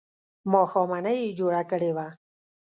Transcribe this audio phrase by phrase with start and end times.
[0.51, 2.07] ماښامنۍ یې جوړه کړې وه.